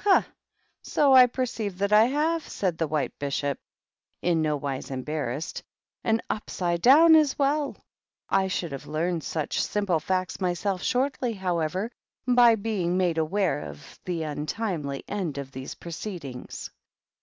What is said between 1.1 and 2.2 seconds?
I perceive that I